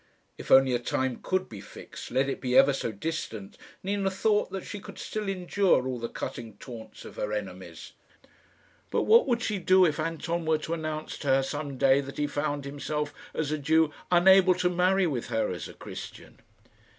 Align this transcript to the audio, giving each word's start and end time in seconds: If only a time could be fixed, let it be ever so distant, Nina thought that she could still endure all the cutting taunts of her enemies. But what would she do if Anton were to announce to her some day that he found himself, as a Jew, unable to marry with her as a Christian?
If 0.35 0.49
only 0.49 0.73
a 0.73 0.79
time 0.79 1.19
could 1.21 1.47
be 1.47 1.61
fixed, 1.61 2.09
let 2.09 2.27
it 2.27 2.41
be 2.41 2.57
ever 2.57 2.73
so 2.73 2.91
distant, 2.91 3.55
Nina 3.83 4.09
thought 4.09 4.49
that 4.49 4.65
she 4.65 4.79
could 4.79 4.97
still 4.97 5.29
endure 5.29 5.87
all 5.87 5.99
the 5.99 6.09
cutting 6.09 6.57
taunts 6.57 7.05
of 7.05 7.17
her 7.17 7.31
enemies. 7.31 7.91
But 8.89 9.03
what 9.03 9.27
would 9.27 9.43
she 9.43 9.59
do 9.59 9.85
if 9.85 9.99
Anton 9.99 10.43
were 10.45 10.57
to 10.57 10.73
announce 10.73 11.19
to 11.19 11.27
her 11.27 11.43
some 11.43 11.77
day 11.77 12.01
that 12.01 12.17
he 12.17 12.25
found 12.25 12.65
himself, 12.65 13.13
as 13.35 13.51
a 13.51 13.59
Jew, 13.59 13.93
unable 14.09 14.55
to 14.55 14.71
marry 14.71 15.05
with 15.05 15.27
her 15.27 15.51
as 15.51 15.67
a 15.67 15.73
Christian? 15.75 16.39